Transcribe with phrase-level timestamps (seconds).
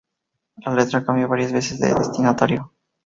[0.65, 2.73] La letra cambia varias veces de destinatario.